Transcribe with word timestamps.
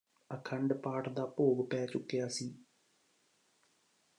ਆਖੰਡ 0.31 0.73
ਪਾਠ 0.73 1.09
ਦਾ 1.09 1.25
ਭੋਗ 1.37 1.65
ਪੈ 1.69 1.85
ਚੁੱਕਿਆ 1.85 2.27
ਸੀ 2.27 2.49